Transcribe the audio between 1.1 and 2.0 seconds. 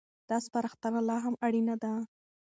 هم اړينه ده.